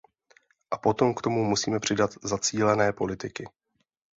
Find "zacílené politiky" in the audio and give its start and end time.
2.23-3.49